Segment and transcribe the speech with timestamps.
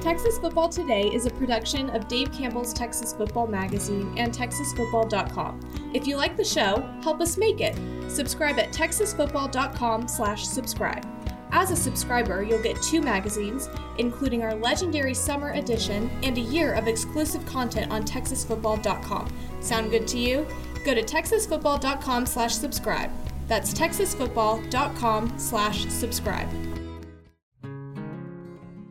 [0.00, 5.60] Texas Football Today is a production of Dave Campbell's Texas Football Magazine and TexasFootball.com.
[5.92, 7.76] If you like the show, help us make it.
[8.10, 11.06] Subscribe at Texasfootball.com/slash-subscribe.
[11.52, 13.68] As a subscriber, you'll get two magazines,
[13.98, 19.30] including our legendary summer edition and a year of exclusive content on TexasFootball.com.
[19.60, 20.46] Sound good to you?
[20.84, 23.10] Go to Texasfootball.com/slash-subscribe.
[23.48, 26.69] That's TexasFootball.com/subscribe.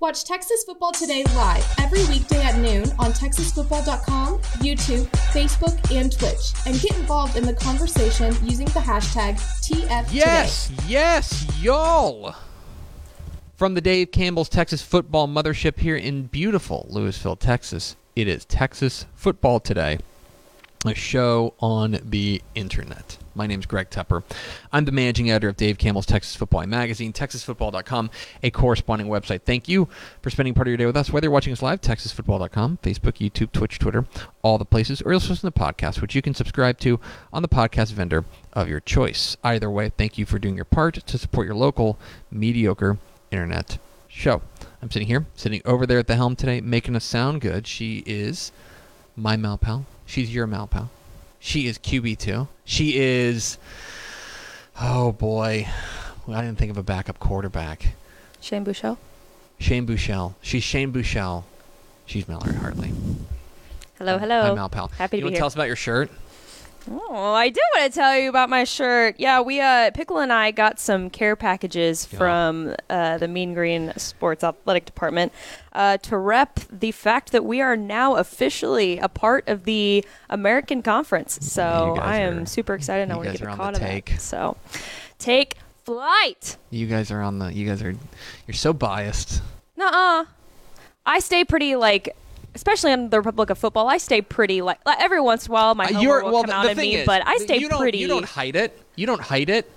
[0.00, 6.54] Watch Texas Football Today live every weekday at noon on TexasFootball.com, YouTube, Facebook, and Twitch,
[6.64, 10.08] and get involved in the conversation using the hashtag TFToday.
[10.10, 12.34] Yes, yes, y'all.
[13.56, 19.04] From the Dave Campbell's Texas Football Mothership here in beautiful Lewisville, Texas, it is Texas
[19.14, 19.98] Football Today,
[20.86, 23.18] a show on the internet.
[23.34, 24.22] My name is Greg Tepper.
[24.72, 28.10] I'm the managing editor of Dave Campbell's Texas Football Magazine, TexasFootball.com,
[28.42, 29.42] a corresponding website.
[29.42, 29.88] Thank you
[30.22, 33.18] for spending part of your day with us, whether you're watching us live, TexasFootball.com, Facebook,
[33.18, 34.06] YouTube, Twitch, Twitter,
[34.42, 36.98] all the places, or you'll listen to the podcast, which you can subscribe to
[37.30, 39.36] on the podcast vendor of your choice.
[39.44, 41.98] Either way, thank you for doing your part to support your local
[42.30, 42.96] mediocre
[43.30, 43.76] internet
[44.08, 44.40] show.
[44.80, 47.66] I'm sitting here, sitting over there at the helm today, making us sound good.
[47.66, 48.50] She is
[49.14, 49.84] my mal pal.
[50.10, 50.90] She's your mal pal.
[51.38, 52.48] She is QB2.
[52.64, 53.58] She is,
[54.80, 55.68] oh boy,
[56.26, 57.94] I didn't think of a backup quarterback.
[58.40, 58.98] Shane Buchel.
[59.60, 60.34] Shane Buchel.
[60.42, 61.44] She's Shane Buchel.
[62.06, 62.92] She's Mallory Hartley.
[63.98, 64.42] Hello, hello.
[64.42, 64.88] Hi, Mal Pal.
[64.88, 66.10] Happy you to want be to tell us about your shirt?
[66.92, 69.14] Oh, I did want to tell you about my shirt.
[69.18, 72.18] Yeah, we uh Pickle and I got some care packages Yeah.
[72.18, 75.32] from uh, the Mean Green Sports Athletic Department
[75.72, 80.82] uh, to rep the fact that we are now officially a part of the American
[80.82, 81.38] Conference.
[81.42, 83.04] So I am are- super excited.
[83.04, 84.06] and I want to get a on caught take.
[84.10, 84.20] that.
[84.20, 84.56] So
[85.18, 86.56] take flight.
[86.70, 87.52] You guys are on the.
[87.54, 87.94] You guys are.
[88.48, 89.42] You're so biased.
[89.76, 90.24] Nuh-uh.
[91.06, 92.16] I stay pretty like.
[92.60, 95.54] Especially on the Republic of Football, I stay pretty like, like every once in a
[95.54, 96.42] while my Uh, you're will well.
[96.42, 97.96] come the out the at me, is, but I stay you don't, pretty.
[97.96, 98.78] You don't hide it.
[98.96, 99.72] You don't hide it.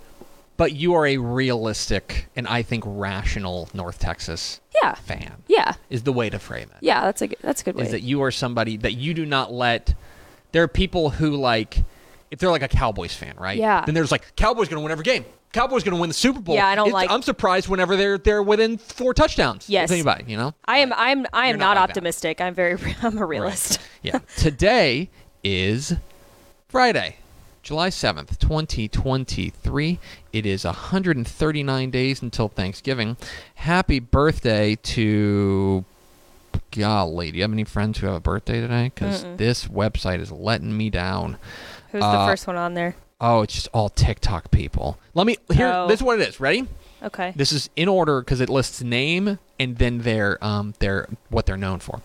[0.57, 5.43] But you are a realistic and I think rational North Texas yeah, fan.
[5.47, 6.77] yeah, Is the way to frame it.
[6.81, 7.01] yeah.
[7.05, 7.85] That's a good, that's a good way.
[7.85, 9.95] Is that you are somebody that you do not let.
[10.51, 11.83] There are people who like,
[12.31, 13.57] if they're like a Cowboys fan, right?
[13.57, 13.85] Yeah.
[13.85, 15.23] Then there's like Cowboys going to win every game.
[15.53, 16.55] Cowboys going to win the Super Bowl.
[16.55, 19.69] Yeah, I don't It's- like- I'm surprised whenever they're they're within four touchdowns.
[19.69, 19.89] Yes.
[19.91, 20.53] Anybody, you know.
[20.65, 21.89] I am I'm I am not not, like that.
[21.91, 22.41] optimistic.
[22.41, 23.79] I'm very I'm a realist.
[24.01, 24.19] Yeah.
[24.35, 25.09] Today
[25.43, 25.93] is
[26.67, 27.17] Friday,
[27.61, 29.99] July 7th, 2023.
[30.33, 33.15] It is 139 days until Thanksgiving.
[33.55, 35.85] Happy birthday to.
[36.71, 38.91] Golly, do you have any friends who have a birthday today?
[38.93, 41.37] Because this website is letting me down.
[41.91, 42.95] Who's Uh, the first one on there?
[43.25, 44.99] Oh, it's just all TikTok people.
[45.13, 45.71] Let me here.
[45.73, 45.87] Oh.
[45.87, 46.41] This is what it is.
[46.41, 46.67] Ready?
[47.01, 47.31] Okay.
[47.37, 51.55] This is in order because it lists name and then their um their what they're
[51.55, 52.01] known for.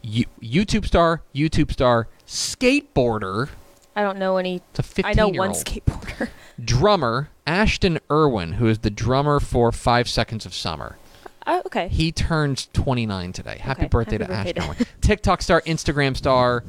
[0.00, 3.48] You, YouTube star, YouTube star, skateboarder.
[3.96, 4.62] I don't know any.
[4.70, 6.28] It's a 15 I know one skateboarder.
[6.64, 10.98] drummer, Ashton Irwin, who is the drummer for Five Seconds of Summer.
[11.46, 11.88] Oh, okay.
[11.88, 13.58] He turns 29 today.
[13.60, 14.76] Happy Okay, birthday happy to birthday to- Irwin.
[15.02, 16.64] TikTok star, Instagram star,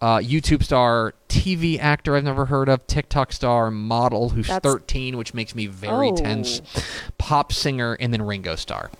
[0.00, 5.16] uh, YouTube star, TV actor I've never heard of, TikTok star, model who's That's- 13,
[5.16, 6.16] which makes me very Oh.
[6.16, 6.62] tense,
[7.18, 8.90] pop singer, and then Ringo Starr.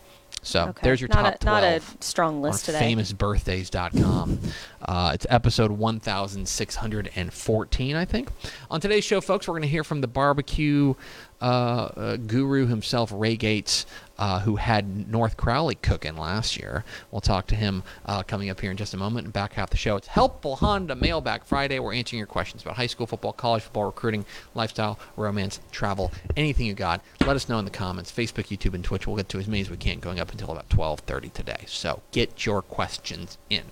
[0.43, 0.81] So Okay.
[0.85, 2.95] there's your not top a, 12 Not a strong list on today.
[2.95, 4.39] famousbirthdays.com.
[4.83, 8.31] Uh, it's episode 1614, I think.
[8.71, 10.95] On today's show, folks, we're going to hear from the barbecue
[11.43, 13.85] uh, uh, guru himself, Ray Gates,
[14.21, 16.85] uh, who had North Crowley cooking last year.
[17.11, 19.25] We'll talk to him uh, coming up here in just a moment.
[19.25, 21.79] And back half the show, it's Helpful Honda Mailbag Friday.
[21.79, 26.67] We're answering your questions about high school football, college football, recruiting, lifestyle, romance, travel, anything
[26.67, 27.01] you got.
[27.23, 28.13] Let us know in the comments.
[28.13, 29.07] Facebook, YouTube, and Twitch.
[29.07, 31.65] We'll get to as many as we can going up until about 12:30 today.
[31.67, 33.65] So get your questions in.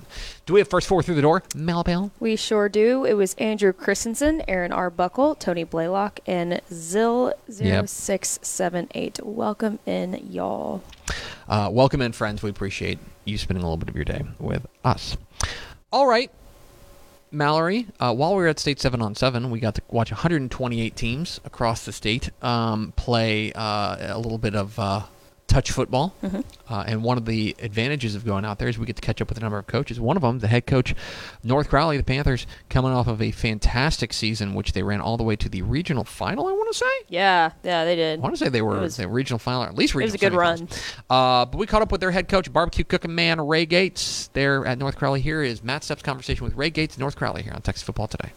[0.47, 1.43] Do we have first four through the door?
[1.55, 2.11] Malbell?
[2.19, 3.05] We sure do.
[3.05, 9.21] It was Andrew Christensen, Aaron Arbuckle, Tony Blaylock, and Zill 0678.
[9.23, 10.81] Welcome in, y'all.
[11.49, 12.45] Uh, welcome in, friends.
[12.45, 15.17] We appreciate you spending a little bit of your day with us.
[15.93, 16.31] All right,
[17.33, 17.89] Mallory.
[17.99, 21.41] Uh, while we were at State Seven on Seven, we got to watch 128 teams
[21.45, 25.03] across the state um, play uh, a little bit of uh,
[25.49, 26.15] touch football.
[26.69, 29.21] Uh, and one of the advantages of going out there is we get to catch
[29.21, 29.99] up with a number of coaches.
[29.99, 30.95] One of them, the head coach,
[31.43, 35.25] North Crowley, the Panthers, coming off of a fantastic season, which they ran all the
[35.25, 36.47] way to the regional final.
[36.47, 37.07] I want to say.
[37.09, 38.19] Yeah, yeah, they did.
[38.19, 40.11] I want to say they were was- the regional final, or at least regional.
[40.11, 40.69] It was a good run.
[41.11, 44.67] Uh, but we caught up with their head coach, barbecue cooking man Ray Gates, there
[44.67, 45.21] at North Crowley.
[45.23, 48.33] Here is Matt Stepp's conversation with Ray Gates, North Crowley, here on Texas Football Today.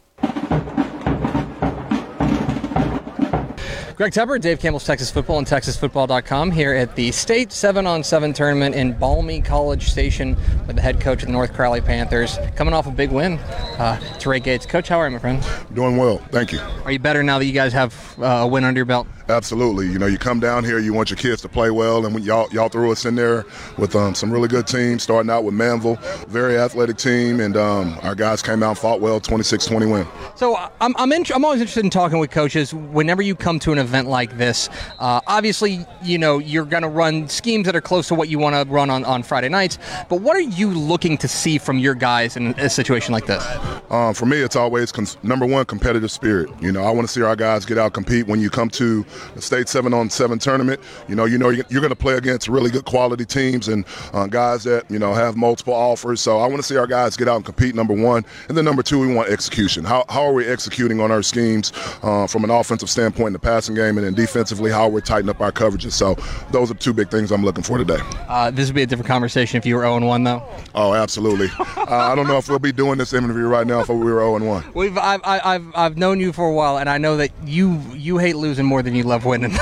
[3.96, 8.34] Greg Tepper, Dave Campbell's Texas Football and TexasFootball.com here at the State 7 on 7
[8.34, 10.36] tournament in Balmy College Station
[10.66, 12.38] with the head coach of the North Crowley Panthers.
[12.56, 13.38] Coming off a big win.
[13.78, 14.66] Uh, it's Ray Gates.
[14.66, 15.44] Coach, how are you, my friend?
[15.74, 16.60] Doing well, thank you.
[16.86, 19.08] Are you better now that you guys have uh, a win under your belt?
[19.30, 19.88] Absolutely.
[19.88, 22.24] You know, you come down here, you want your kids to play well, and when
[22.24, 23.46] y'all y'all threw us in there
[23.78, 25.98] with um, some really good teams, starting out with Manvel,
[26.28, 30.08] very athletic team, and um, our guys came out and fought well, 26-20 win.
[30.36, 33.72] So I'm I'm, int- I'm always interested in talking with coaches whenever you come to
[33.72, 34.70] an event like this.
[35.00, 38.40] Uh, obviously, you know you're going to run schemes that are close to what you
[38.40, 39.78] want to run on, on Friday nights.
[40.10, 43.44] But what are you looking to see from your guys in a situation like this?
[43.90, 46.50] Um, for me, it's always cons- number one competitive spirit.
[46.62, 48.28] You know, I want to see our guys get out compete.
[48.28, 49.06] When you come to
[49.36, 52.16] the state seven on seven tournament, you know, you know you're, you're going to play
[52.16, 56.22] against really good quality teams and uh, guys that you know have multiple offers.
[56.22, 57.76] So I want to see our guys get out and compete.
[57.76, 59.84] Number one, and then number two, we want execution.
[59.84, 61.72] How, how are we executing on our schemes
[62.04, 65.30] uh, from an offensive standpoint in the passing game, and then defensively, how we're tightening
[65.30, 65.92] up our coverages.
[65.94, 66.16] So
[66.52, 68.00] those are two big things I'm looking for today.
[68.28, 70.44] Uh, this would be a different conversation if you were 0 1, though.
[70.76, 71.48] Oh, absolutely.
[71.60, 74.20] uh, I don't know if we'll be doing this interview right now if we were
[74.20, 74.72] 0 1.
[74.74, 77.80] We've I've, I- I've I've known you for a while, and I know that you
[77.94, 79.52] you hate losing more than you love winning.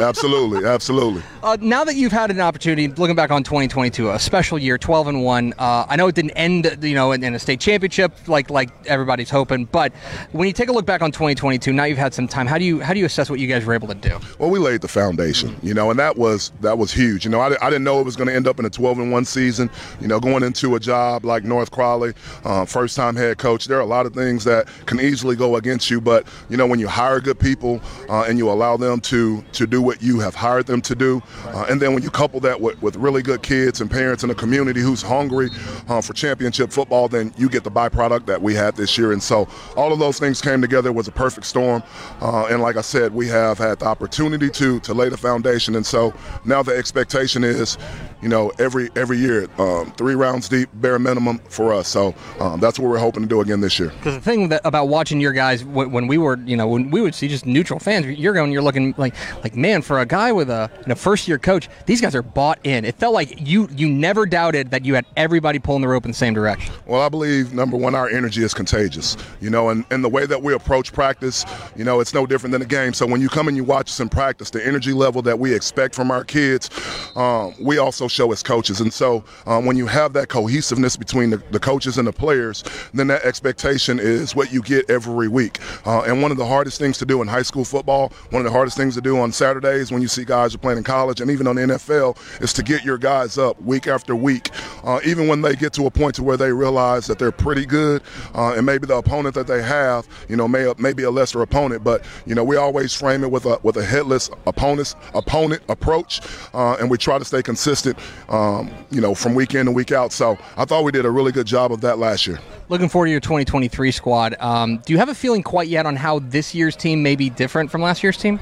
[0.00, 1.22] Absolutely, absolutely.
[1.42, 5.08] uh, now that you've had an opportunity, looking back on 2022, a special year, 12
[5.08, 5.52] and one.
[5.58, 8.70] Uh, I know it didn't end, you know, in, in a state championship like like
[8.86, 9.92] everybody's hoping, but
[10.32, 12.46] when you take a look back on 2022, now you've had some time.
[12.46, 14.18] How do you how do you assess what you guys were able to do?
[14.38, 17.24] Well, we laid the foundation, you know, and that was that was huge.
[17.24, 18.98] You know, I, I didn't know it was going to end up in a 12
[18.98, 19.70] and one season.
[20.00, 23.66] You know, going into a job like North Crowley, uh, first time head coach.
[23.66, 26.66] There are a lot of things that can easily go against you, but you know,
[26.66, 30.20] when you hire good people uh, and you allow them to to do what you
[30.20, 33.22] have hired them to do, uh, and then when you couple that with, with really
[33.22, 35.48] good kids and parents in a community who's hungry
[35.88, 39.12] uh, for championship football, then you get the byproduct that we had this year.
[39.12, 40.92] And so all of those things came together.
[40.92, 41.82] Was a perfect storm.
[42.20, 45.76] Uh, and like I said, we have had the opportunity to to lay the foundation.
[45.76, 46.14] And so
[46.46, 47.76] now the expectation is,
[48.22, 51.88] you know, every every year, um, three rounds deep, bare minimum for us.
[51.88, 53.88] So um, that's what we're hoping to do again this year.
[53.88, 57.00] Because the thing that about watching your guys when, we were, you know, when we
[57.00, 60.32] would see just neutral fans, you're going, you're looking like, like man, for a guy
[60.32, 62.84] with a, know, first year coach, these guys are bought in.
[62.84, 66.10] It felt like you you never doubted that you had everybody pulling the rope in
[66.10, 66.74] the same direction.
[66.86, 69.16] Well, I believe number one, our energy is contagious.
[69.40, 71.44] You know, and, and the way that we approach practice,
[71.74, 72.92] you know, it's no different than a game.
[72.92, 75.54] So when you come and you watch us in practice, the energy level that we
[75.54, 76.70] expect from our kids,
[77.16, 78.80] um, we also show as coaches.
[78.80, 82.64] And so um, when you have that cohesiveness between the, the coaches and the players,
[82.92, 85.58] then that expectation is what you get every week.
[85.86, 88.44] Uh, and one of the hardest things to do in high school football, one of
[88.44, 91.20] the hardest things to do on Saturdays when you see guys are playing in college
[91.20, 94.50] and even on the NFL is to get your guys up week after week,
[94.84, 97.66] uh, even when they get to a point to where they realize that they're pretty
[97.66, 98.02] good,
[98.34, 101.84] uh, and maybe the opponent that they have, you know, may be a lesser opponent,
[101.84, 106.20] but you know, we always frame it with a with a headless opponent opponent approach,
[106.54, 107.98] uh, and we try to stay consistent,
[108.28, 110.12] um, you know, from week in and week out.
[110.12, 112.38] So I thought we did a really good job of that last year.
[112.68, 114.36] Looking forward to your 2023 squad.
[114.38, 117.28] Um, do you have a feeling quite yet on how this year's team may be
[117.30, 118.38] different from last year's team?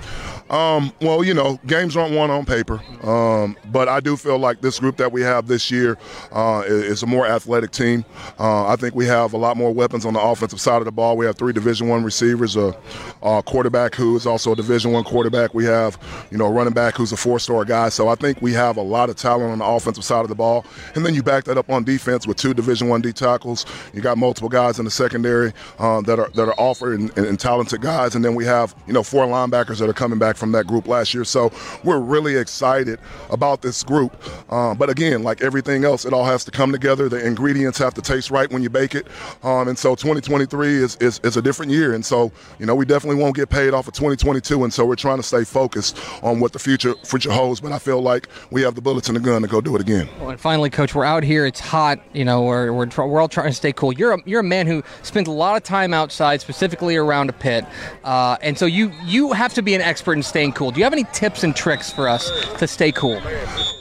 [0.50, 4.62] Um, well, you know, games aren't won on paper, um, but I do feel like
[4.62, 5.98] this group that we have this year
[6.32, 8.04] uh, is, a more athletic team.
[8.40, 10.92] Uh, I think we have a lot more weapons on the offensive side of the
[10.92, 11.18] ball.
[11.18, 12.74] We have three Division One receivers, a,
[13.22, 15.52] a quarterback who is also a Division One quarterback.
[15.52, 15.98] We have,
[16.30, 17.90] you know, a running back who's a four-star guy.
[17.90, 20.34] So I think we have a lot of talent on the offensive side of the
[20.34, 20.64] ball,
[20.94, 23.66] and then you back that up on defense with two Division One D tackles.
[23.92, 27.26] You got multiple guys in the secondary uh, that are that are offered and, and,
[27.26, 30.37] and talented guys, and then we have, you know, four linebackers that are coming back
[30.38, 31.24] from that group last year.
[31.24, 31.52] So
[31.84, 32.98] we're really excited
[33.30, 34.16] about this group.
[34.52, 37.08] Um, but again, like everything else, it all has to come together.
[37.08, 39.06] The ingredients have to taste right when you bake it.
[39.42, 41.94] Um, and so 2023 is, is, is a different year.
[41.94, 44.64] And so, you know, we definitely won't get paid off of 2022.
[44.64, 47.60] And so we're trying to stay focused on what the future future holds.
[47.60, 49.80] But I feel like we have the bullets in the gun to go do it
[49.80, 50.08] again.
[50.20, 51.46] Well, and finally, Coach, we're out here.
[51.46, 51.98] It's hot.
[52.12, 53.92] You know, we're we're, we're all trying to stay cool.
[53.92, 57.32] You're a, you're a man who spends a lot of time outside, specifically around a
[57.32, 57.64] pit,
[58.04, 60.70] uh, and so you you have to be an expert in staying cool.
[60.70, 63.20] Do you have any tips and tricks for us to stay cool?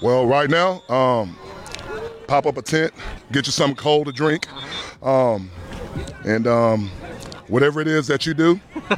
[0.02, 1.38] Well, right now, um,
[2.28, 2.94] pop up a tent,
[3.32, 4.48] get you something cold to drink,
[5.04, 5.50] um,
[6.26, 6.90] and um,
[7.48, 8.60] whatever it is that you do,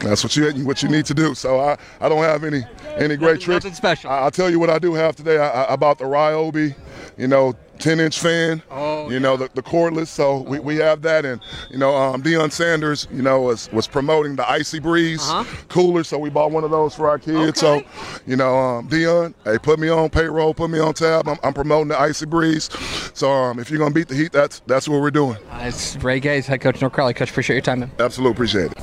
[0.00, 1.34] that's what you what you need to do.
[1.34, 2.64] So I, I don't have any
[2.96, 3.64] any great tricks.
[3.64, 4.10] nothing special.
[4.10, 5.38] I, will tell you what I do have today.
[5.38, 6.74] I, I, bought the Ryobi,
[7.16, 10.06] you know, 10 inch fan, Oh, you know, the, the cordless.
[10.06, 11.24] So we, we have that.
[11.24, 15.44] And, you know, um, Deion Sanders, you know, was, was promoting the Icy Breeze Uh-huh.
[15.68, 16.04] cooler.
[16.04, 17.58] So we bought one of those for our kids.
[17.58, 17.82] So,
[18.26, 21.28] you know, um, Deion, hey, put me on payroll, put me on tab.
[21.28, 22.70] I'm, I'm promoting the Icy Breeze.
[23.12, 25.36] So um, if you're going to beat the heat, that's that's what we're doing.
[25.50, 27.14] Uh, it's Ray Gates, head coach North Crowley.
[27.14, 27.90] Coach, appreciate your time, man.
[27.98, 28.78] Absolutely appreciate it.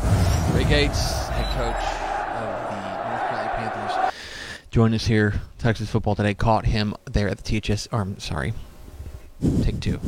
[0.53, 1.29] Ray Gates,
[4.71, 5.41] joined us here.
[5.57, 7.87] Texas football today caught him there at the THS.
[7.91, 8.53] Or I'm sorry,
[9.61, 9.99] take two.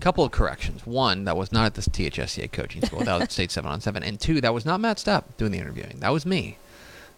[0.00, 0.86] Couple of corrections.
[0.86, 3.00] One, that was not at the THSCA coaching school.
[3.00, 4.02] That was at State Seven on Seven.
[4.02, 6.00] And two, that was not Matt Stepp doing the interviewing.
[6.00, 6.58] That was me.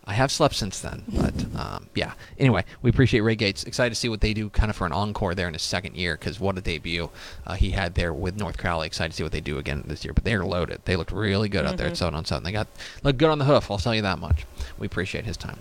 [0.04, 2.14] I have slept since then, but um, yeah.
[2.36, 3.62] Anyway, we appreciate Ray Gates.
[3.62, 5.94] Excited to see what they do, kind of for an encore there in his second
[5.94, 7.08] year, because what a debut
[7.46, 8.88] uh, he had there with North Crowley.
[8.88, 10.12] Excited to see what they do again this year.
[10.12, 10.80] But they're loaded.
[10.86, 12.42] They looked really good out there at seven on seven.
[12.42, 12.66] They got
[13.04, 13.70] looked good on the hoof.
[13.70, 14.44] I'll tell you that much.
[14.76, 15.60] We appreciate his time.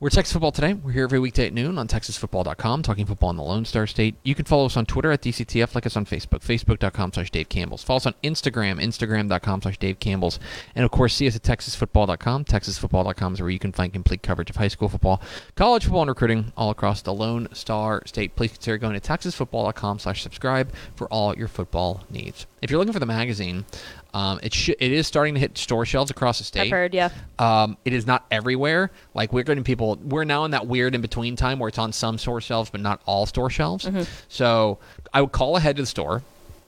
[0.00, 0.74] We're Texas Football Today.
[0.74, 4.14] We're here every weekday at noon on TexasFootball.com, talking football in the Lone Star State.
[4.22, 7.48] You can follow us on Twitter at DCTF, like us on Facebook, Facebook.com slash Dave
[7.48, 7.82] Campbell's.
[7.82, 10.38] Follow us on Instagram, Instagram.com slash Dave Campbell's.
[10.76, 12.44] And of course, see us at TexasFootball.com.
[12.44, 15.20] TexasFootball.com is where you can find complete coverage of high school football,
[15.56, 18.36] college football, and recruiting all across the Lone Star State.
[18.36, 22.46] Please consider going to TexasFootball.com slash subscribe for all your football needs.
[22.62, 23.66] If you're looking for the magazine,
[24.14, 26.62] um, it, sh- it is starting to hit store shelves across the state.
[26.62, 27.10] I've heard, yeah.
[27.38, 28.90] Um, it is not everywhere.
[29.14, 29.98] Like we're getting people.
[30.02, 32.80] We're now in that weird in between time where it's on some store shelves, but
[32.80, 33.88] not all store shelves.
[34.28, 34.78] So
[35.12, 36.22] I would call ahead to the store.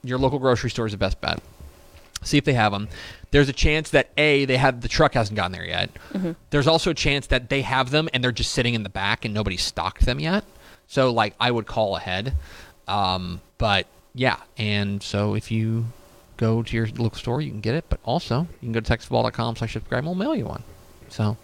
[0.05, 1.41] Your local grocery store is the best bet.
[2.23, 2.89] See if they have them.
[3.31, 5.91] There's a chance that a they have the truck hasn't gotten there yet.
[6.51, 9.25] There's also a chance that they have them and they're just sitting in the back
[9.25, 10.45] and nobody's stocked them yet.
[10.87, 12.35] So like I would call ahead.
[12.87, 15.87] Um, but yeah, and so if you
[16.41, 17.85] go to your local store, you can get it.
[17.89, 19.99] But also you can go to textball.com slash subscribe.
[19.99, 20.63] and We'll mail you one.
[21.09, 21.37] So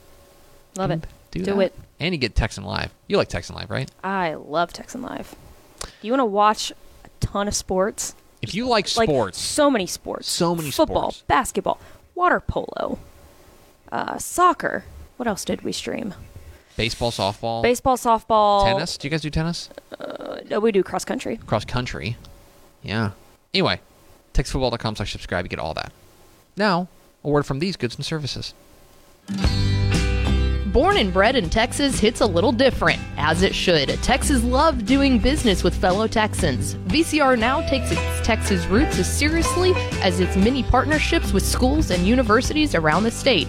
[0.76, 1.06] Love it.
[1.30, 1.74] do, Do it.
[2.00, 2.92] And you get Texan Live.
[3.06, 3.90] You like Texan Live, right?
[4.04, 5.34] I love Texan Live.
[6.02, 6.70] You want to watch
[7.04, 8.14] a ton of sports?
[8.42, 10.28] If you like Like sports, so many sports.
[10.30, 10.76] So many sports.
[10.76, 11.24] Football, sports.
[11.26, 11.80] basketball,
[12.14, 12.98] water polo,
[13.90, 14.84] uh, soccer.
[15.16, 16.14] What else did we stream?
[16.76, 18.98] baseball, softball, Baseball, softball, tennis.
[18.98, 19.70] Do you guys do tennis?
[20.50, 21.38] No, we do cross country.
[21.38, 22.18] Cross country.
[22.82, 23.12] Yeah.
[23.54, 23.80] Anyway,
[24.36, 25.44] textfootball.com slash subscribe.
[25.44, 25.92] You get all that.
[26.56, 26.88] Now,
[27.24, 28.54] a word from these goods and services.
[30.76, 33.88] Born and bred in Texas hits a little different, as it should.
[34.02, 36.74] Texas love doing business with fellow Texans.
[36.74, 42.06] VCR now takes its Texas roots as seriously as its many partnerships with schools and
[42.06, 43.48] universities around the state.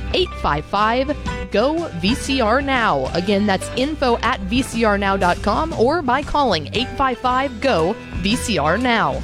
[0.13, 3.07] 855 GO VCR Now.
[3.13, 9.21] Again, that's info at vcrnow.com or by calling 855 GO VCR Now.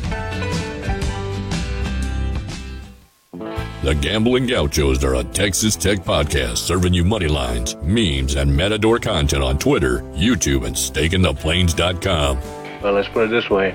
[3.83, 8.99] The Gambling Gauchos are a Texas Tech podcast serving you money lines, memes, and matador
[8.99, 12.81] content on Twitter, YouTube, and stakeintheplains.com.
[12.81, 13.71] Well, let's put it this way.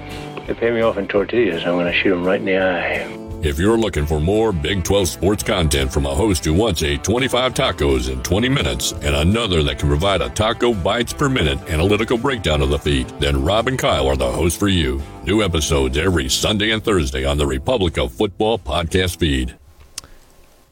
[0.46, 1.64] They pay me off in tortillas.
[1.64, 3.21] I'm going to shoot them right in the eye.
[3.42, 6.96] If you're looking for more Big 12 sports content from a host who wants a
[6.96, 11.58] 25 tacos in 20 minutes and another that can provide a taco bites per minute
[11.68, 15.02] analytical breakdown of the feed, then Rob and Kyle are the hosts for you.
[15.24, 19.56] New episodes every Sunday and Thursday on the Republic of Football podcast feed.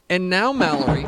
[0.09, 1.05] And now, Mallory,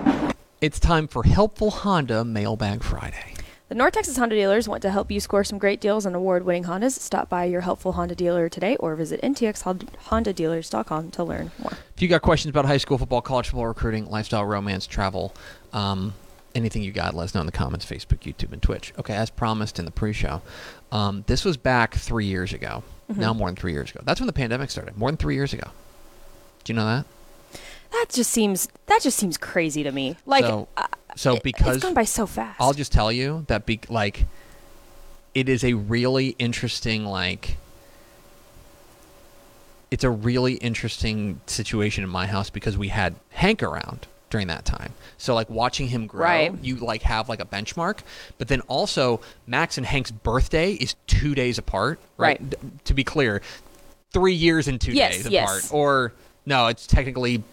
[0.60, 3.33] it's time for Helpful Honda Mailbag Friday.
[3.74, 6.44] The North Texas Honda dealers want to help you score some great deals on award
[6.44, 6.92] winning Hondas.
[6.92, 11.72] Stop by your helpful Honda dealer today or visit ntxhondadealers.com to learn more.
[11.96, 15.34] If you got questions about high school football, college football, recruiting, lifestyle, romance, travel,
[15.74, 16.14] um,
[16.54, 18.94] anything you got, let us know in the comments, Facebook, YouTube, and Twitch.
[19.00, 20.44] Okay, as promised in the pre-show,
[20.92, 22.84] um, this was back three years ago.
[23.10, 24.02] Now more than three years ago.
[24.04, 25.00] That's when the pandemic started.
[25.00, 25.72] More than three years ago.
[26.64, 27.06] Do you know that?
[27.92, 30.18] That just seems that just seems crazy to me.
[30.26, 32.60] Like so, uh, so because it's gone by so fast.
[32.60, 34.26] I'll just tell you that be like
[35.34, 37.58] it is a really interesting like
[39.92, 44.66] it's a really interesting situation in my house because we had Hank around during that
[44.66, 44.92] time.
[45.20, 46.52] So like watching him grow, Right.
[46.64, 48.00] you like have like a benchmark.
[48.40, 52.40] But then also Max and Hank's birthday is two days apart, right?
[52.40, 52.50] Right.
[52.50, 53.44] D- to be clear,
[54.12, 55.44] three years and two Yes, days yes.
[55.70, 56.14] apart, or
[56.48, 57.44] no, it's technically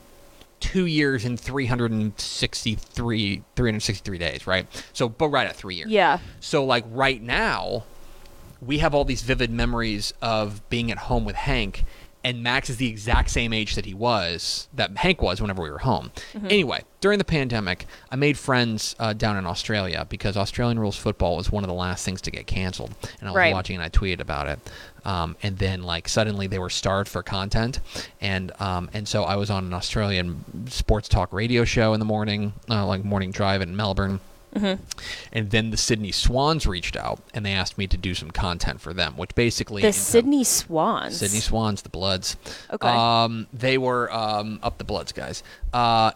[0.60, 6.18] two years and 363 363 days right so but right at three years Yeah.
[6.40, 7.84] so like right now,
[8.60, 11.84] we have all these vivid memories of being at home with Hank,
[12.22, 15.70] and Max is the exact same age that he was that Hank was whenever we
[15.70, 16.10] were home.
[16.48, 21.36] Anyway, during the pandemic, I made friends uh, down in Australia because Australian rules football
[21.36, 23.54] was one of the last things to get canceled, and I was Right.
[23.54, 24.58] watching and I tweeted about it.
[25.04, 27.80] Um, and then like suddenly they were starved for content,
[28.20, 32.06] and um, and so I was on an Australian sports talk radio show in the
[32.06, 34.20] morning, uh, like morning drive in Melbourne.
[35.32, 38.80] And then the Sydney Swans reached out and they asked me to do some content
[38.80, 41.18] for them, which basically The Sydney Swans.
[41.18, 42.36] Sydney Swans, the Bloods.
[42.70, 42.88] Okay.
[42.88, 45.42] Um, they were um, up the Bloods, guys.
[45.72, 46.12] Uh,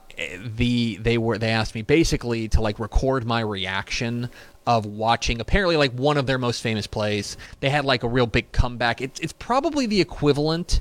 [0.57, 4.31] the they were they asked me basically to like record my reaction
[4.67, 7.37] of watching apparently like one of their most famous plays.
[7.61, 9.01] They had like a real big comeback.
[9.01, 10.81] It's it's probably the equivalent.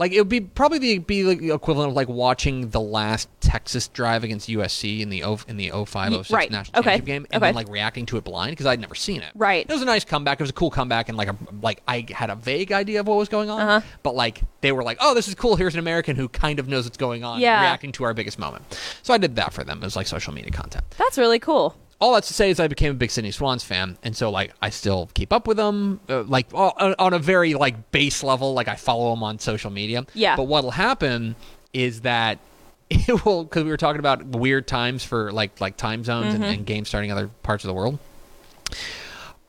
[0.00, 3.86] Like it would be probably the, be the equivalent of like watching the last Texas
[3.86, 6.50] drive against USC in the o, in the 05 06 right.
[6.50, 6.96] national Okay.
[6.96, 7.48] championship game, and Okay.
[7.48, 9.30] then like reacting to it blind because I'd never seen it.
[9.34, 9.66] Right.
[9.68, 10.40] It was a nice comeback.
[10.40, 13.08] It was a cool comeback, and like a, like I had a vague idea of
[13.08, 13.80] what was going on, Uh-huh.
[14.02, 15.56] but like they were like, "Oh, this is cool.
[15.56, 17.60] Here's an American who kind of knows what's going on, Yeah.
[17.60, 18.64] reacting to our biggest moment."
[19.02, 19.82] So I did that for them.
[19.82, 21.76] It was like social media content That's really cool.
[22.00, 24.52] All that's to say is I became a big Sydney Swans fan, and so like
[24.62, 28.54] I still keep up with them, uh, like on, on a very like base level.
[28.54, 30.06] Like I follow them on social media.
[30.14, 30.36] Yeah.
[30.36, 31.36] But what'll happen
[31.74, 32.38] is that
[32.90, 36.42] it will because we were talking about weird times for like like time zones and,
[36.42, 37.98] and games starting other parts of the world.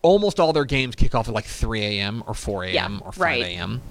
[0.02, 2.24] Almost all their games kick off at like 3 a.m.
[2.26, 2.74] or 4 a.m.
[2.74, 3.44] Yeah, or 5 right.
[3.44, 3.82] a.m.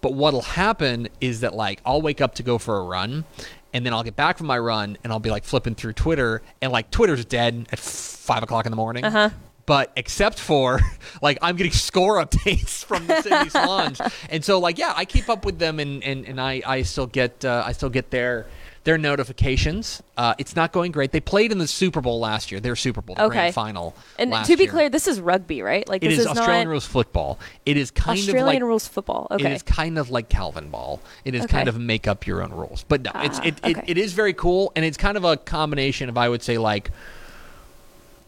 [0.00, 3.24] But what'll happen is that like I'll wake up to go for a run,
[3.72, 6.42] and then I'll get back from my run, and I'll be like flipping through Twitter,
[6.60, 9.04] and like Twitter's dead at five o'clock in the morning.
[9.04, 9.30] Uh-huh.
[9.64, 10.80] But except for
[11.22, 15.28] like I'm getting score updates from the Sydney Swans, and so like yeah, I keep
[15.28, 18.46] up with them, and and, and I I still get uh, I still get their
[18.84, 20.02] their notifications.
[20.16, 21.12] Uh, it's not going great.
[21.12, 22.60] They played in the Super Bowl last year.
[22.60, 23.28] Their Super Bowl Okay.
[23.28, 23.94] grand final.
[24.18, 24.72] And to be year.
[24.72, 25.88] clear, this is rugby, right?
[25.88, 27.38] Like It this is, is, Australian not rules football.
[27.64, 29.28] It is kind Australian of like rules football.
[29.30, 29.44] Okay.
[29.44, 31.00] it is kind of like Calvin Ball.
[31.24, 31.52] It is Okay.
[31.58, 32.84] kind of make up your own rules.
[32.88, 33.84] But no, it's Ah, it, it, okay.
[33.86, 36.90] it is very cool and it's kind of a combination of I would say like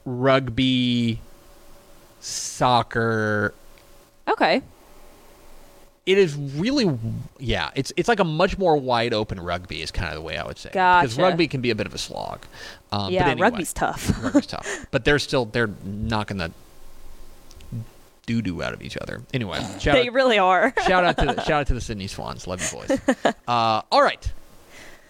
[0.05, 1.19] rugby,
[2.21, 3.55] soccer.
[4.29, 4.63] okay.
[6.07, 6.99] It is really
[7.39, 10.37] yeah, it's it's like a much more wide open rugby is kind of the way
[10.37, 10.69] I would say.
[10.69, 12.45] Because rugby can be a bit of a slog.
[12.93, 14.13] Um, but yeah, anyway, rugby's tough.
[14.23, 14.87] rugby's tough.
[14.91, 16.53] But they're still they're knocking the
[18.27, 19.23] doo doo out of each other.
[19.33, 20.75] Anyway, shout they out, really are.
[20.87, 22.47] shout out to the, shout out to the Sydney Swans.
[22.47, 23.01] Love you boys.
[23.49, 24.31] Uh, all right,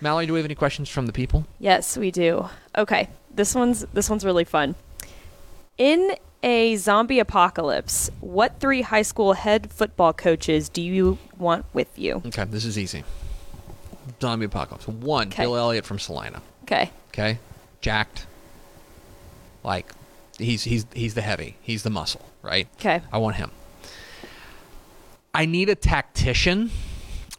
[0.00, 1.44] Mallory, do we have any questions from the people?
[1.59, 2.48] Yes, we do.
[2.78, 4.76] Okay, this one's this one's really fun.
[5.76, 11.98] In a zombie apocalypse, what three high school head football coaches do you want with
[11.98, 12.22] you?
[12.26, 13.02] Okay, this is easy.
[14.20, 14.87] Zombie apocalypse.
[14.87, 15.42] One, Okay.
[15.44, 16.42] Bill Elliott from Celina.
[16.64, 16.90] Okay.
[17.09, 17.38] Okay,
[17.80, 18.26] jacked.
[19.64, 19.92] Like,
[20.38, 21.57] he's he's he's the heavy.
[21.62, 22.68] He's the muscle, right?
[22.78, 23.00] Okay.
[23.11, 23.50] I want him.
[25.33, 26.70] I need a tactician,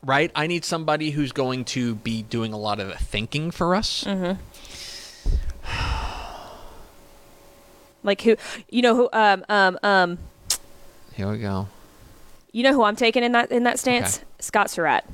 [0.03, 0.31] right?
[0.35, 4.03] I need somebody who's going to be doing a lot of the thinking for us.
[4.03, 4.37] Mm.
[8.05, 8.35] Like who?
[8.69, 9.09] You know who?
[9.11, 10.17] Um um um.
[11.13, 11.67] Here we go.
[12.51, 14.17] You know who I'm taking in that in that stance?
[14.17, 14.25] Okay.
[14.39, 15.05] Scott Surratt.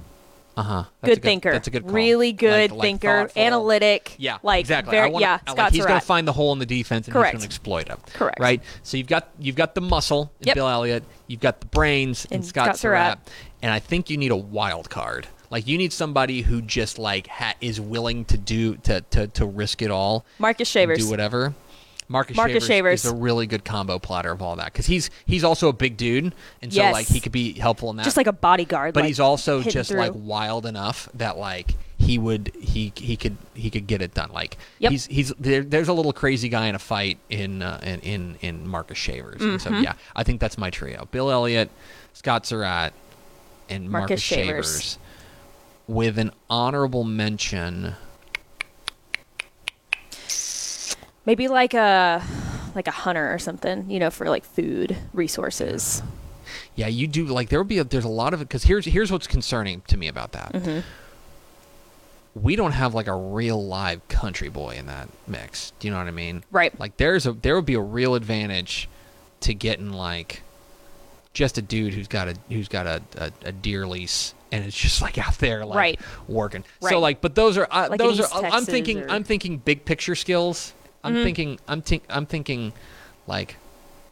[0.58, 0.84] Uh huh.
[1.06, 1.52] Good, thinker.
[1.54, 1.94] That's a good call.
[1.94, 3.22] Really good Like- like thinker.
[3.22, 3.42] thoughtful.
[3.42, 4.16] analytic.
[4.18, 4.92] Yeah, Like exactly.
[4.92, 5.40] Very, wanna, yeah.
[5.48, 7.32] like, Scott he's going to find the hole in the defense and Correct.
[7.36, 7.98] he's going to exploit it.
[8.14, 8.38] Correct.
[8.38, 8.62] Right.
[8.84, 10.56] So you've got you've got the muscle in Yep.
[10.56, 11.04] Bill Elliott.
[11.28, 13.12] You've got the brains in And Scott, Scott Surratt.
[13.20, 13.30] Surratt,
[13.62, 15.28] and I think you need a wild card.
[15.50, 19.46] Like you need somebody who just like ha- is willing to do to to to
[19.46, 20.26] risk it all.
[20.38, 21.00] Marcus Shavers.
[21.00, 21.54] Do whatever.
[22.12, 23.06] Marcus, Marcus Shavers, Shavers.
[23.06, 25.98] is a really good combo plotter of all that because he's he's also a big
[25.98, 26.94] dude, and so Yes.
[26.94, 28.04] like he could be helpful in that.
[28.04, 28.94] Just like a bodyguard.
[28.94, 30.00] but like, he's also just through.
[30.00, 34.32] like wild enough that like he would he he could he could get it done.
[34.32, 34.92] Like Yep.
[34.92, 38.38] he's he's there, there's a little crazy guy in a fight in uh, in, in
[38.42, 39.42] in Marcus Shavers.
[39.42, 39.84] And so Mm-hmm.
[39.84, 41.70] yeah, I think that's my trio: Bill Elliott,
[42.14, 42.94] Scott Surratt,
[43.70, 44.68] and Marcus Marcus, Shavers.
[44.68, 44.98] Shavers.
[45.88, 47.96] With an honorable mention,
[51.26, 52.24] maybe like a
[52.76, 53.90] like a hunter or something.
[53.90, 56.02] You know, for like food resources.
[56.76, 58.86] yeah, you do like there would be a, there's a lot of it because here's
[58.86, 60.54] here's what's concerning to me about that.
[60.54, 60.80] Mm-hmm.
[62.34, 65.74] We don't have like a real live country boy in that mix.
[65.80, 66.44] Do you know what I mean?
[66.50, 66.78] Right.
[66.80, 68.88] Like there's a there would be a real advantage
[69.42, 70.42] to getting like
[71.34, 74.78] just a dude who's got a who's got a, a, a deer lease and it's
[74.78, 76.00] just like out there like Right.
[76.28, 76.64] working.
[76.82, 76.90] Right.
[76.92, 78.24] So like, but those are uh, Like those are.
[78.24, 79.00] East I'm thinking.
[79.02, 80.74] or- I'm thinking big picture skills.
[81.04, 81.24] I'm Mhm.
[81.24, 81.60] thinking.
[81.68, 82.04] I'm think.
[82.10, 82.74] I'm thinking,
[83.28, 83.58] like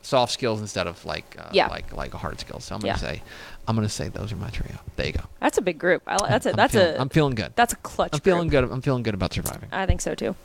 [0.01, 1.67] soft skills instead of like uh, Yeah.
[1.67, 2.63] like like hard skills.
[2.65, 2.97] So I'm gonna Yeah.
[2.97, 3.21] say,
[3.67, 4.77] I'm gonna say those are my trio.
[4.95, 5.23] There you go.
[5.39, 6.03] That's a big group.
[6.07, 7.51] I, that's a I'm that's feeling, a I'm feeling good.
[7.55, 8.09] that's a clutch.
[8.13, 8.23] I'm group.
[8.23, 8.63] feeling good.
[8.63, 9.69] I'm feeling good about surviving.
[9.71, 10.35] I think so too.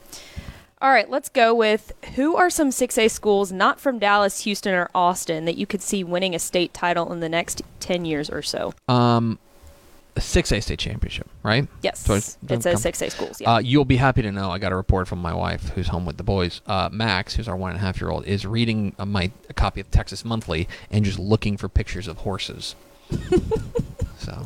[0.82, 4.90] All right, let's go with who are some 6A schools not from Dallas, Houston, or
[4.94, 8.42] Austin that you could see winning a state title in the next 10 years or
[8.42, 8.74] so?
[8.86, 9.38] Um,
[10.16, 11.66] a six A state championship, right?
[11.82, 12.00] Yes.
[12.00, 13.54] So it says 6A schools, yeah.
[13.54, 16.06] Uh, you'll be happy to know I got a report from my wife, who's home
[16.06, 16.60] with the boys.
[16.66, 19.54] Uh, Max, who's our one and a half year old, is reading uh, my a
[19.54, 22.76] copy of Texas Monthly and just looking for pictures of horses.
[24.18, 24.42] so,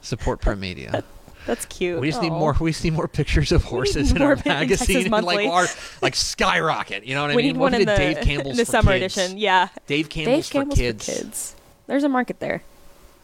[0.00, 1.02] support print media.
[1.46, 2.00] That's cute.
[2.00, 2.56] We just need more.
[2.58, 5.66] We need more pictures of horses in our pic- in Texas magazine, and like our,
[6.02, 7.04] like skyrocket.
[7.04, 7.52] You know what I we mean?
[7.52, 9.16] need one in the, Dave Campbell's in the summer kids?
[9.16, 9.38] edition.
[9.38, 9.68] Yeah.
[9.86, 11.06] Dave Campbell's, Dave Campbell's for kids.
[11.06, 11.56] kids.
[11.86, 12.62] There's a market there.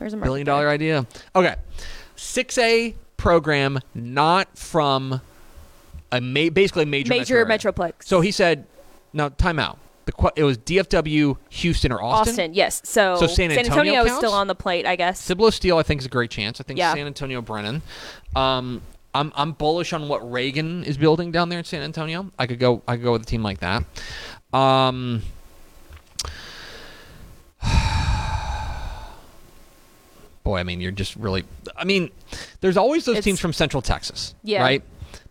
[0.03, 0.17] There's a.
[0.19, 0.69] Billion there.
[0.69, 1.07] idea.
[1.35, 1.55] Okay,
[2.17, 5.21] six A program not from
[6.11, 7.93] a ma- basically a major Major metro metroplex.
[8.05, 8.67] So he said,
[9.13, 9.79] "Now time out.
[10.07, 12.33] The qu- it was DFW, Houston, or Austin.
[12.33, 12.83] Austin, yes.
[12.85, 14.19] So, So San Antonio is counts?
[14.19, 15.21] still on the plate, I guess.
[15.21, 16.61] Cibolo Steele, I think, is a great chance.
[16.61, 16.93] I think Yeah.
[16.93, 17.83] San Antonio, Brennan.
[18.35, 18.83] Um,
[19.15, 22.33] I'm I'm bullish on what Reagan is building down there in San Antonio.
[22.39, 23.85] I could go I could go with a team like that.
[24.53, 25.23] Um,
[30.45, 31.45] boy, I mean, you're just really.
[31.77, 32.11] I mean,
[32.61, 34.63] there's always those It's- teams from Central Texas, Yeah.
[34.63, 34.83] right?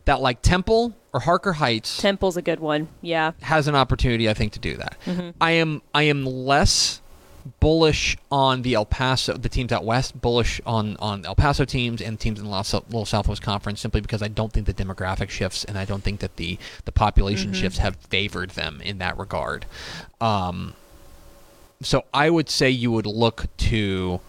[0.06, 2.88] That like Temple or Harker Heights Temple's a good one.
[3.02, 3.32] Yeah.
[3.42, 4.96] has an opportunity, I think, to do that.
[5.06, 5.34] Mhm.
[5.42, 7.02] I am I am less
[7.60, 12.02] bullish on the El Paso, the teams out west, bullish on on El Paso teams
[12.02, 15.64] and teams in the Little Southwest Conference, simply because I don't think the demographic shifts
[15.66, 17.56] and I don't think that the the population Mhm.
[17.56, 19.66] shifts have favored them in that regard.
[20.20, 20.74] Um,
[21.84, 24.20] so I would say you would look to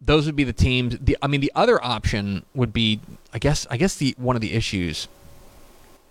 [0.00, 0.98] those would be the teams.
[0.98, 3.00] The I mean, the other option would be,
[3.32, 5.08] I guess, I guess the one of the issues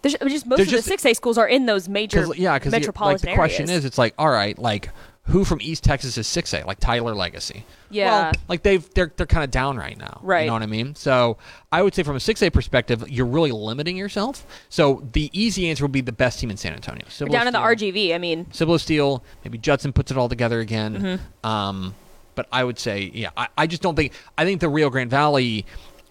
[0.02, 2.38] There's just most There's of just- the six A schools are in those major Cause,
[2.38, 4.90] yeah, because metropolitan like, the question is, it's like, all right, like
[5.26, 6.64] who from East Texas is six A?
[6.66, 7.64] Like Tyler Legacy.
[7.90, 8.24] Yeah.
[8.24, 10.20] Well, like they've they're they're kind of down right now.
[10.24, 10.42] Right.
[10.42, 10.96] You know what I mean?
[10.96, 11.38] So
[11.72, 14.46] I would say from a six A perspective, you're really limiting yourself.
[14.70, 17.06] So the easy answer would be the best team in San Antonio.
[17.08, 18.16] Cibolo down in the RGV.
[18.16, 19.24] I mean, Cibolo Steele.
[19.44, 21.20] Maybe Judson puts it all together again.
[21.20, 21.48] Mm-hmm.
[21.48, 21.96] Um,
[22.36, 24.14] but I would say, yeah, I, I just don't think.
[24.38, 25.66] I think the Rio Grande Valley.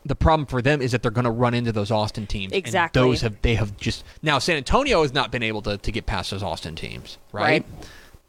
[0.06, 2.52] The problem for them is that they're going to run into those Austin teams.
[2.52, 3.02] and Exactly.
[3.02, 4.38] those have they have just now.
[4.38, 7.42] San Antonio has not been able to, to get past those Austin teams, right?
[7.42, 7.66] Right.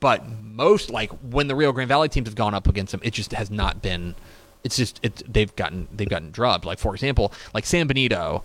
[0.02, 3.12] But most like when the Rio Grande Valley teams have gone up against them, it
[3.14, 4.16] just has not been.
[4.66, 6.66] It's just it they've gotten they've gotten drubbed.
[6.66, 8.44] Like for example, like San Benito.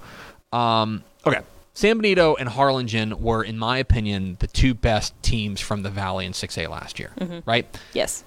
[0.53, 1.41] Um, okay,
[1.75, 6.25] San Benito and Harlingen were, in my opinion, the two best teams from the Valley
[6.27, 7.11] in 6A last year.
[7.45, 7.67] Right?
[7.93, 8.23] yes.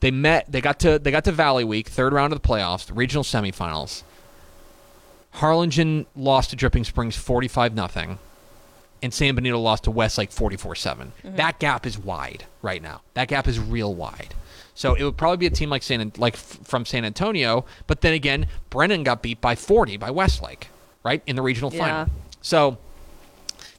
[0.00, 0.50] They met.
[0.50, 3.24] They got to they got to Valley Week, third round of the playoffs, the regional
[3.24, 4.02] semifinals.
[5.32, 8.18] Harlingen lost to Dripping Springs 45 nothing,
[9.02, 11.12] and San Benito lost to Westlake 44 7.
[11.24, 11.36] Mm-hmm.
[11.36, 13.02] That gap is wide right now.
[13.14, 14.34] That gap is real wide.
[14.74, 18.00] So it would probably be a team like San like f- from San Antonio, but
[18.02, 20.68] then again, Brennan got beat by 40 by Westlake,
[21.02, 21.78] right in the regional Yeah.
[22.04, 22.10] final.
[22.42, 22.78] So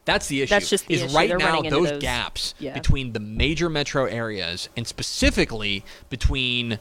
[0.07, 0.49] that's the issue.
[0.49, 1.15] That's just the is issue.
[1.15, 2.73] right They're now those, those- gaps Yeah.
[2.73, 6.79] between the major metro areas and specifically between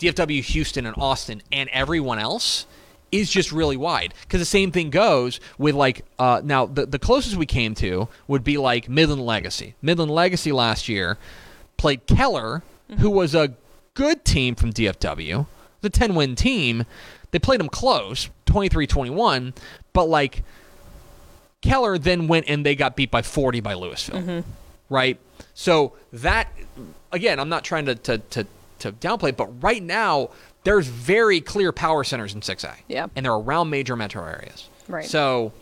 [0.00, 2.66] DFW, Houston, and Austin, and everyone else
[3.12, 4.14] is just really wide.
[4.22, 8.08] Because the same thing goes with like uh, now the the closest we came to
[8.26, 9.74] would be like Midland Legacy.
[9.82, 11.18] Midland Legacy last year
[11.76, 12.62] played Keller,
[12.98, 13.52] who was a
[13.94, 15.46] good team from DFW,
[15.82, 16.84] the 10 win team.
[17.32, 19.54] They played them close, 23-21,
[19.92, 20.42] but like
[21.62, 24.22] Keller then went and they got beat by 40 by Lewisville.
[24.22, 24.50] Mm-hmm.
[24.88, 25.18] Right?
[25.54, 26.48] So that
[27.12, 28.46] again, I'm not trying to to to,
[28.80, 30.30] to downplay, but right now
[30.64, 32.74] there's very clear power centers in 6A.
[32.88, 33.06] Yeah.
[33.16, 34.68] And they're around major metro areas.
[34.88, 35.04] Right.
[35.06, 35.52] So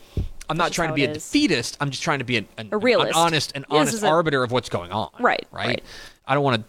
[0.50, 1.22] I'm not trying to be a is.
[1.24, 1.76] defeatist.
[1.80, 3.10] I'm just trying to be an, an, A realist.
[3.10, 5.10] an honest, an Yeah, honest is a- arbiter of what's going on.
[5.20, 5.66] Right, Right.
[5.66, 5.84] right.
[6.26, 6.68] I don't want to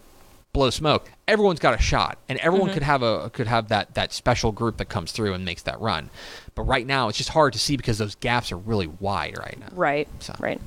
[0.53, 1.11] blow smoke.
[1.27, 2.73] Everyone's got a shot, and everyone Mm-hmm.
[2.75, 5.79] could have a could have that that special group that comes through and makes that
[5.79, 6.09] run.
[6.55, 9.57] But right now, it's just hard to see because those gaps are really wide right
[9.59, 9.67] now.
[9.71, 10.07] Right.
[10.19, 10.33] So.
[10.39, 10.59] Right.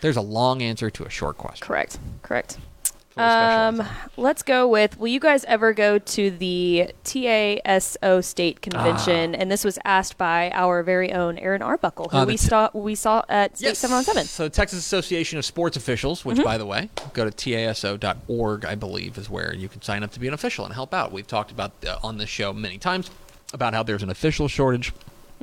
[0.00, 1.66] There's a long answer to a short question.
[1.66, 1.98] Correct.
[2.22, 2.56] Correct.
[3.18, 3.82] Um,
[4.16, 4.98] let's go with.
[4.98, 9.34] Will you guys ever go to the TASO state convention?
[9.34, 12.22] And this was asked by our very own Aaron Arbuckle, who Ah.
[12.22, 14.24] Uh, we t- saw we saw at State Seven on Seven.
[14.24, 16.28] So Texas Association of Sports Officials, Mm-hmm.
[16.28, 20.12] which by the way, go to taso.org, I believe, is where you can sign up
[20.12, 21.12] to be an official and help out.
[21.12, 23.10] We've talked about uh, on this show many times
[23.52, 24.92] about how there's an official shortage,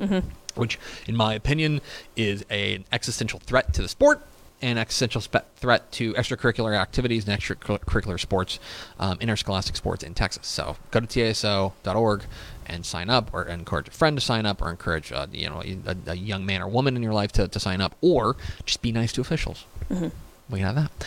[0.00, 0.28] Mm-hmm.
[0.56, 1.80] which, in my opinion,
[2.16, 4.22] is a, an existential threat to the sport.
[4.62, 8.58] An existential threat to extracurricular activities and extracurricular sports,
[8.98, 10.46] um, interscholastic sports in Texas.
[10.46, 12.22] So go to taso.org
[12.66, 15.62] and sign up, or encourage a friend to sign up, or encourage uh, you know
[15.62, 18.82] a, a, young man or woman in your life to, to sign up, or just
[18.82, 19.64] be nice to officials.
[19.90, 20.08] Mm-hmm.
[20.50, 21.06] We can have that.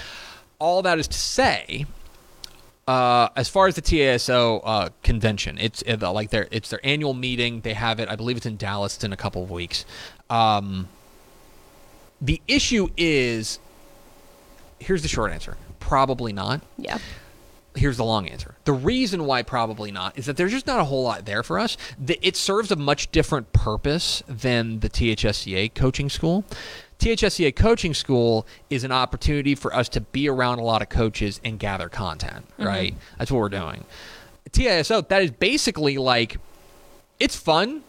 [0.60, 1.86] All that is to say,
[2.88, 7.14] uh, as far as the TASO uh, convention, it's uh, like their it's their annual
[7.14, 7.62] meeting.
[7.62, 8.10] They have it.
[8.10, 9.04] I believe it's in Dallas.
[9.04, 9.86] In a couple of weeks.
[10.30, 10.88] Um,
[12.22, 13.60] the issue is
[14.80, 16.62] here's the short answer probably not.
[16.78, 17.00] Yeah.
[17.76, 18.56] Here's the long answer.
[18.66, 21.58] The reason why probably not is that there's just not a whole lot there for
[21.60, 21.78] us.
[22.22, 26.44] It serves a much different purpose than the THSCA coaching school.
[27.00, 31.40] THSCA coaching school is an opportunity for us to be around a lot of coaches
[31.44, 32.64] and gather content, Mm-hmm.
[32.68, 32.96] right?
[33.18, 33.86] That's what we're doing.
[34.52, 36.38] TASO, that is basically like
[37.20, 37.84] it's fun.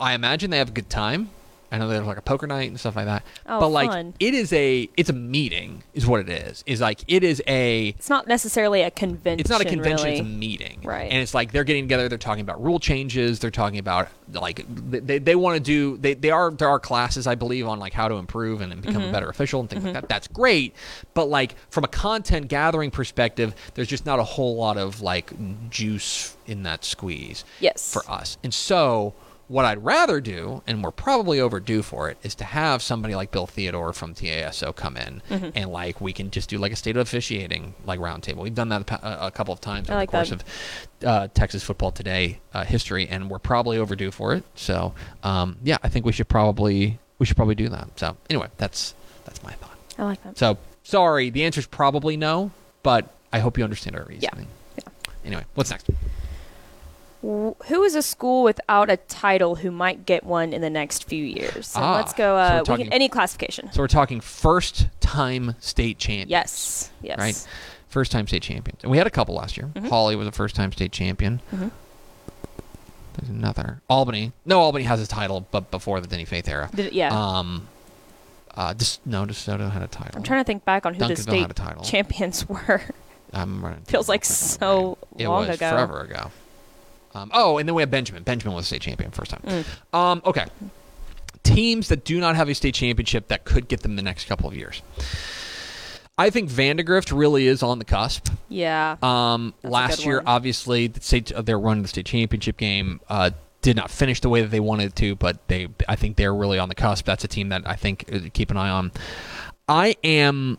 [0.00, 1.30] I imagine they have a good time.
[1.70, 3.22] I know there's like a poker night and stuff like that.
[3.46, 4.14] Oh, but like fun.
[4.18, 6.64] it is a it's a meeting is what it is.
[6.66, 9.40] Is like it is a It's not necessarily a convention.
[9.40, 10.18] it's not a convention, really.
[10.18, 10.80] it's a meeting.
[10.82, 11.10] Right.
[11.10, 14.64] And it's like they're getting together, they're talking about rule changes, they're talking about like
[14.68, 17.92] they, they want to do they, they are there are classes I believe on like
[17.92, 19.08] how to improve and, become Mm-hmm.
[19.10, 20.08] a better official and things like that.
[20.08, 20.74] That's great.
[21.14, 25.32] But like from a content gathering perspective, there's just not a whole lot of like
[25.70, 27.92] juice in that squeeze Yes.
[27.92, 28.38] for us.
[28.42, 29.14] And so
[29.48, 33.30] what I'd rather do, and we're probably overdue for it, is to have somebody like
[33.30, 35.48] Bill Theodore from TASO come in Mm-hmm.
[35.54, 38.36] and like we can just do like a state of officiating like roundtable.
[38.42, 40.42] We've done that a, a a couple of times in like the course that.
[41.02, 44.44] of uh, Texas football today uh, history, and we're probably overdue for it.
[44.54, 47.88] So um, yeah, I think we should probably we should probably do that.
[47.98, 49.76] So anyway, that's that's my thought.
[49.98, 50.36] I like that.
[50.38, 52.50] So sorry, the answer is probably no,
[52.82, 54.46] but I hope you understand our reasoning.
[54.76, 54.82] Yeah.
[54.84, 54.92] Yeah.
[55.24, 55.88] Anyway, what's next?
[57.20, 61.24] Who is a school without a title who might get one in the next few
[61.24, 61.66] years?
[61.66, 62.36] So Ah, let's go.
[62.36, 63.72] so Uh, we talking- can, any classification.
[63.72, 66.28] So we're talking first time state champion.
[66.28, 66.90] Yes.
[67.02, 67.18] Yes.
[67.18, 67.46] Right?
[67.88, 68.80] First time state champions.
[68.84, 69.66] And we had a couple last year.
[69.74, 69.88] Mm-hmm.
[69.88, 71.40] Hawley was a first time state champion.
[71.50, 73.80] There's another.
[73.90, 74.30] Albany.
[74.44, 76.70] No, Albany has a title, but before the Denney Faith era.
[76.72, 77.08] Did it- yeah.
[77.12, 77.66] Um,
[78.54, 80.12] uh, Dis- no, DeSoto had a title.
[80.16, 81.82] I'm trying to think back on who the state title.
[81.82, 82.80] champions were.
[83.32, 85.68] I'm running- Feels like so It long was ago.
[85.70, 86.30] forever ago.
[87.14, 88.22] Um, oh, and then we have Benjamin.
[88.22, 89.42] Benjamin was a state champion first time.
[89.44, 89.98] Mm.
[89.98, 90.46] Um, okay.
[91.42, 94.48] Teams that do not have a state championship that could get them the next couple
[94.48, 94.82] of years.
[96.18, 98.28] I think Vandegrift really is on the cusp.
[98.48, 98.96] Yeah.
[99.02, 103.30] Um, last year, obviously, the state uh, their run of the state championship game uh,
[103.62, 106.58] did not finish the way that they wanted to, but they I think they're really
[106.58, 107.04] on the cusp.
[107.04, 108.90] That's a team that I think uh, keep an eye on.
[109.68, 110.58] I am.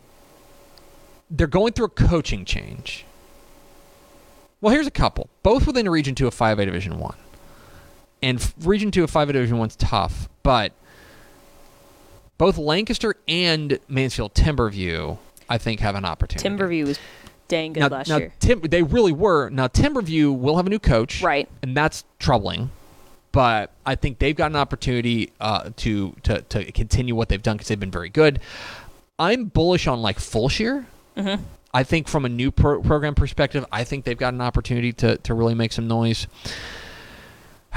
[1.30, 3.04] They're going through a coaching change.
[4.60, 7.16] Well, here's a couple, both within Region Two of Five A Division One,
[8.22, 10.72] and Region Two of Five A Division One's tough, but
[12.38, 15.18] both Lancaster and Mansfield Timberview,
[15.48, 16.48] I think, have an opportunity.
[16.48, 16.98] Timberview was
[17.48, 18.32] dang good Now, last now year.
[18.40, 19.50] Tim, they really were.
[19.50, 21.48] Now Timberview will have a new coach, Right.
[21.62, 22.70] And that's troubling.
[23.32, 27.56] But I think they've got an opportunity uh, to to to continue what they've done
[27.56, 28.40] because they've been very good.
[29.18, 30.86] I'm bullish on like Fulshear.
[31.16, 31.42] Mm-hmm.
[31.72, 35.18] I think from a new pro- program perspective, I think they've got an opportunity to,
[35.18, 36.26] to really make some noise.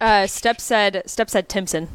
[0.00, 1.02] Uh, Stepp said.
[1.06, 1.86] Stepp said Timpson.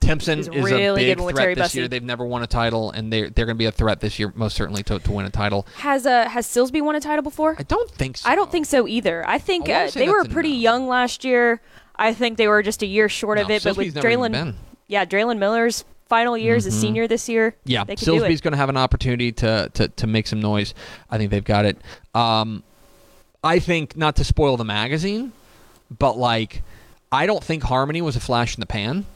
[0.00, 1.86] Timpson is really a big threat Terry this year.
[1.88, 4.32] They've never won a title, and they're they're going to be a threat this year,
[4.34, 5.66] most certainly to, to win a title.
[5.76, 7.56] Has uh has Silsbee won a title before?
[7.58, 8.28] I don't think so.
[8.28, 9.24] I don't think so either.
[9.28, 10.58] I think I uh, they were pretty no.
[10.58, 11.60] young last year.
[11.96, 13.64] I think they were just a year short of No, it.
[13.64, 14.54] But with never even Draylon, been.
[14.86, 17.54] yeah, Draylon Miller's final year as a senior this year.
[17.64, 20.74] Yeah, Silsbee's going to have an opportunity to, to to make some noise.
[21.10, 21.78] I think they've got it.
[22.14, 22.62] Um,
[23.42, 25.32] I think not to spoil the magazine,
[25.96, 26.62] but like,
[27.12, 29.06] I don't think Harmony was a flash in the pan.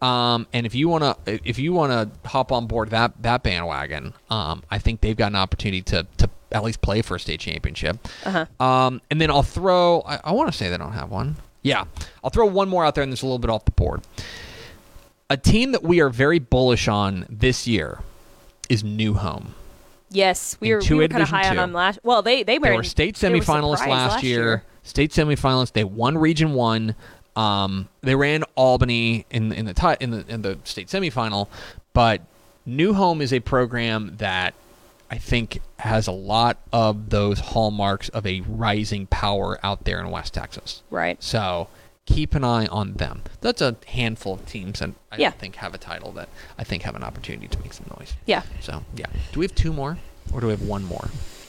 [0.00, 3.42] Um, and if you want to, if you want to hop on board that that
[3.42, 7.20] bandwagon, um, I think they've got an opportunity to to at least play for a
[7.20, 7.98] state championship.
[8.24, 8.46] Uh-huh.
[8.64, 10.02] Um, and then I'll throw.
[10.02, 11.36] I, I want to say they don't have one.
[11.62, 11.84] Yeah,
[12.22, 14.02] I'll throw one more out there, and it's a little bit off the board.
[15.30, 18.00] A team that we are very bullish on this year
[18.68, 19.54] is New Home.
[20.10, 21.98] Yes, we were, we 2A were kind of high on them last.
[22.02, 25.72] Well, they they were, They were state they were semifinalists last, year, State semifinalists.
[25.72, 26.94] They won Region One.
[27.36, 31.48] Um, they ran Albany in in the ti- in the in the state semifinal,
[31.92, 32.22] but
[32.64, 34.54] New Home is a program that
[35.10, 40.10] I think has a lot of those hallmarks of a rising power out there in
[40.10, 40.82] West Texas.
[40.90, 41.22] Right.
[41.22, 41.68] So
[42.08, 43.22] keep an eye on them.
[43.40, 45.30] That's a handful of teams that I Yeah.
[45.30, 48.14] think have a title that I think have an opportunity to make some noise.
[48.26, 48.42] Yeah.
[48.60, 49.98] So yeah, do we have two more,
[50.32, 51.08] or do we have one more?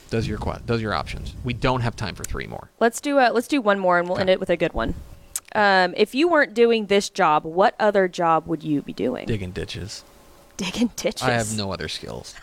[0.09, 1.33] Those are your those are your options.
[1.43, 2.69] We don't have time for three more.
[2.79, 4.95] Let's do uh, let's do one more, and we'll end it with a good one.
[5.55, 9.25] Um, if you weren't doing this job, what other job would you be doing?
[9.25, 10.03] Digging ditches.
[10.59, 11.23] Digging ditches.
[11.23, 12.35] I have no other skills.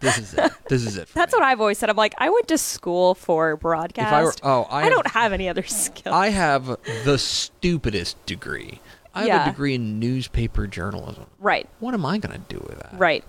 [0.00, 0.52] this is it.
[0.68, 1.08] This is it.
[1.14, 1.38] That's me.
[1.38, 1.90] what I've always said.
[1.90, 4.08] I'm like, I went to school for broadcast.
[4.08, 6.14] If I were, oh, I, I have- don't have any other skills.
[6.14, 8.80] I have the stupidest degree.
[9.14, 11.26] I have a degree in newspaper journalism.
[11.38, 12.94] right, What am I going to do with that?
[12.98, 13.22] right.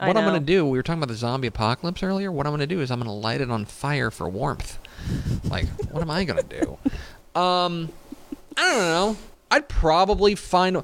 [0.00, 2.30] I What I'm going to do, we were talking about the zombie apocalypse earlier.
[2.30, 4.78] What I'm going to do is I'm going to light it on fire for warmth.
[5.44, 6.78] Like, what am I going to do?
[7.40, 7.88] Um,
[8.56, 9.16] I don't know.
[9.50, 10.82] I'd probably find.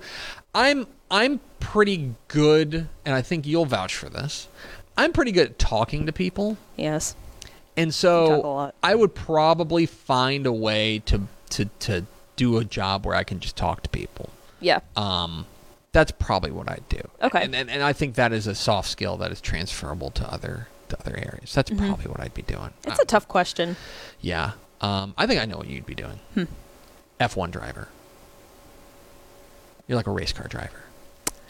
[0.55, 4.49] I'm I'm pretty good, and I think you'll vouch for this.
[4.97, 7.17] I'm pretty good at talking to people, Yes.
[7.77, 8.73] and You talk a so.
[8.83, 12.05] I would probably find a way to to to
[12.37, 14.31] do a job where I can just talk to people.
[14.61, 14.81] Yeah.
[14.97, 15.47] Um,
[15.93, 17.01] that's probably what I'd do.
[17.23, 17.43] Okay.
[17.45, 20.69] And, and and I think that is a soft skill that is transferable to other
[20.91, 21.53] to other areas.
[21.55, 21.87] That's Mm-hmm.
[21.87, 22.71] probably what I'd be doing.
[22.87, 23.77] It's a tough question.
[24.21, 24.53] yeah.
[24.81, 26.19] Um, I think I know what you'd be doing.
[26.35, 26.45] Hmm.
[27.19, 27.89] F1 driver.
[29.89, 30.84] You're like a race car driver.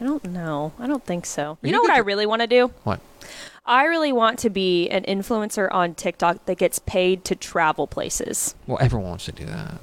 [0.00, 0.72] I don't know.
[0.78, 1.58] I don't think so.
[1.62, 2.72] You You know what I really want to do?
[2.84, 3.00] What?
[3.66, 8.54] I really want to be an influencer on TikTok that gets paid to travel places.
[8.66, 9.74] Well, everyone wants to do that.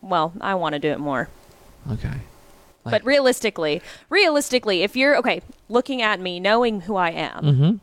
[0.00, 1.28] Well, I want to do it more.
[1.90, 2.14] Okay.
[2.84, 3.80] But realistically,
[4.10, 7.76] realistically, if you're okay, looking at me, knowing who I am, Mm-hmm.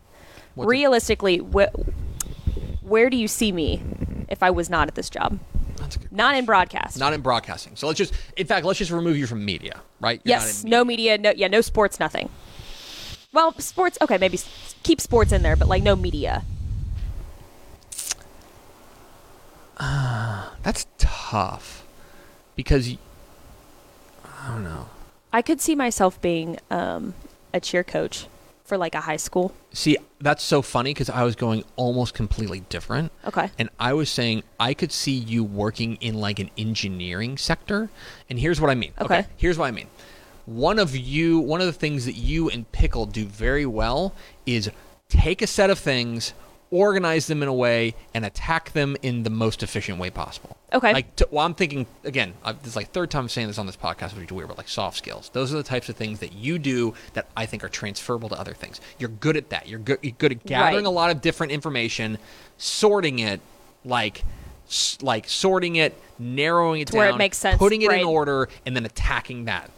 [0.67, 1.73] Realistically, wh-
[2.83, 3.81] where do you see me
[4.29, 5.39] if I was not at this job?
[5.95, 6.99] That's Not in broadcast.
[6.99, 7.75] Not in broadcasting.
[7.75, 10.21] So let's just, in fact, let's just remove you from media, right?
[10.23, 12.29] You're not yes, in no media, no yeah, no sports, nothing.
[13.33, 14.39] Well, sports, okay, maybe
[14.83, 16.43] keep sports in there, but like no media.
[20.63, 21.85] That's tough
[22.55, 22.97] because y-
[24.23, 24.89] I don't know.
[25.33, 27.13] I could see myself being um,
[27.53, 28.27] a cheer coach
[28.71, 29.51] for like a high school.
[29.73, 33.11] See, that's so funny because I was going almost completely different.
[33.27, 33.51] Okay.
[33.59, 37.89] And I was saying I could see you working in like an engineering sector.
[38.29, 38.93] And here's what I mean.
[39.01, 39.25] Okay.
[39.35, 39.87] Here's what I mean.
[40.45, 44.13] One of you, one of the things that you and Pickle do very well
[44.45, 44.71] is
[45.09, 46.33] take a set of things,
[46.71, 50.57] organize them in a way, and attack them in the most efficient way possible.
[50.73, 50.93] Okay.
[50.93, 52.33] Like, to, well, I'm thinking again.
[52.43, 54.47] I, this is like third time I'm saying this on this podcast, which is weird,
[54.47, 55.29] but like soft skills.
[55.33, 58.39] Those are the types of things that you do that I think are transferable to
[58.39, 58.79] other things.
[58.97, 59.67] You're good at that.
[59.67, 59.99] You're good.
[60.01, 60.89] You're good at gathering Right.
[60.89, 62.17] a lot of different information,
[62.57, 63.41] sorting it,
[63.83, 64.23] like,
[64.67, 67.99] s- like sorting it, narrowing it To down, where it makes sense, putting it right.
[67.99, 69.69] in order, and then attacking that.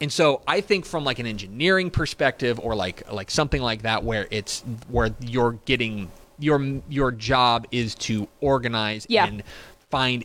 [0.00, 4.04] And so I think from like an engineering perspective or like like something like that
[4.04, 6.10] where it's where you're getting
[6.44, 9.26] your your job is to organize Yeah.
[9.26, 9.42] and
[9.90, 10.24] find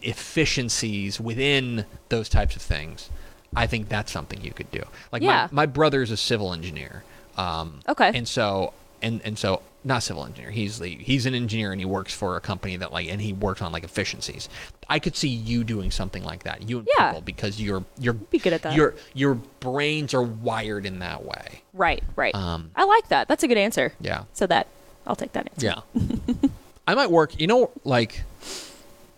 [0.50, 3.10] efficiencies within those types of things.
[3.56, 4.84] I think that's something you could do.
[5.12, 5.48] Like Yeah.
[5.52, 7.04] my, my brother's a civil engineer.
[7.38, 8.12] Um, Okay.
[8.14, 10.52] And so and and so not civil engineer.
[10.52, 13.32] He's the he's an engineer and he works for a company that like and he
[13.34, 14.50] works on like efficiencies.
[14.90, 16.68] I could see you doing something like that.
[16.70, 17.08] You and Yeah.
[17.10, 18.76] people because you're you're Be good at that.
[18.76, 21.62] Your your brains are wired in that way.
[21.74, 22.36] Right, right.
[22.36, 23.28] Um, I like that.
[23.30, 23.94] That's a good answer.
[24.02, 24.24] Yeah.
[24.34, 24.68] So that
[25.08, 25.66] I'll take that answer.
[25.66, 26.50] Yeah.
[26.88, 28.24] I might work, you know, like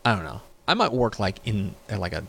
[0.05, 0.41] I don't know.
[0.67, 2.23] I might work like in uh, like a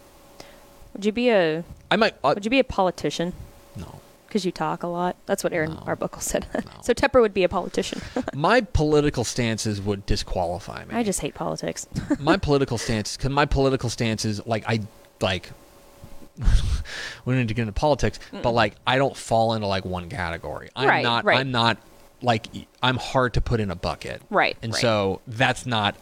[0.95, 3.33] Would you be a I might uh, Would you be a politician?
[3.77, 4.01] no.
[4.27, 5.17] Because you talk a lot.
[5.27, 5.83] That's what Aaron No.
[5.87, 6.47] Arbuckle said.
[6.55, 6.61] No.
[6.83, 8.01] so Tepper would be a politician.
[8.35, 10.95] My political stances would disqualify me.
[10.95, 11.87] I just hate politics.
[12.19, 14.81] my political stances because my political stances like I
[15.21, 15.51] like
[16.39, 16.45] we
[17.35, 20.71] don't need to get into politics, but like I don't fall into like one category.
[20.75, 21.25] I'm Right, not.
[21.27, 21.39] right.
[21.39, 21.77] I'm not
[22.23, 22.47] like
[22.83, 24.23] I'm hard to put in a bucket.
[24.31, 24.81] Right, And right.
[24.81, 25.95] so that's not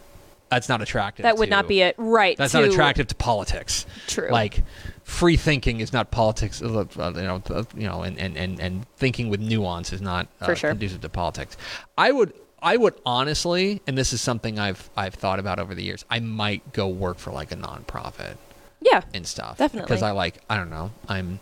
[0.49, 1.23] that's not attractive.
[1.23, 1.95] that would to- not be it.
[1.97, 2.35] Right.
[2.37, 3.85] That's to, not attractive to politics.
[4.07, 4.29] True.
[4.29, 4.63] Like
[5.03, 6.61] free thinking is not politics.
[6.61, 10.01] uh, uh, You know, uh, you know, and, and, and, and thinking with nuance is
[10.01, 10.71] not uh, For sure.
[10.71, 11.55] conducive to politics.
[11.97, 12.33] I would.
[12.63, 16.05] I would honestly, and this is something I've I've thought about over the years.
[16.11, 18.35] I might go work for like a nonprofit
[18.81, 19.01] Yeah.
[19.15, 19.57] and stuff.
[19.57, 19.87] Definitely.
[19.87, 21.39] Because I like, I don't know, I'm.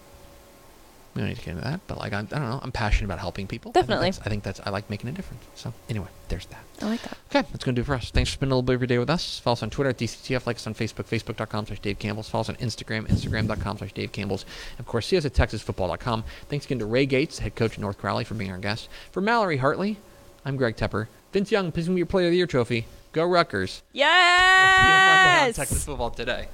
[1.20, 3.08] We don't need to get into that, but like, I'm, I don't know, I'm passionate
[3.08, 3.72] about helping people.
[3.72, 4.08] I think Definitely.
[4.08, 5.44] I think that's, I like making a difference.
[5.54, 6.64] So anyway, there's that.
[6.82, 7.18] I like that.
[7.30, 8.10] Okay, that's going to do it for us.
[8.10, 9.38] Thanks for spending a little bit of your day with us.
[9.38, 12.30] Follow us on Twitter at DCTF, like us on Facebook, facebook.com slash Dave Campbell's.
[12.30, 14.46] Follow us on Instagram, instagram.com slash Dave Campbell's.
[14.72, 16.24] And of course, see us at texasfootball.com.
[16.48, 18.88] Thanks again to Ray Gates, head coach at North Crowley, for being our guest.
[19.12, 19.98] For Mallory Hartley,
[20.46, 21.08] I'm Greg Tepper.
[21.34, 22.86] Vince Young, please me your Player of the Year trophy.
[23.12, 23.84] Go Rutgers.
[23.94, 25.56] We'll see you on Yes.
[25.58, 26.48] Texas football today.